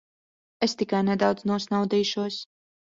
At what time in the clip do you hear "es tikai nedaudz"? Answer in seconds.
0.69-1.47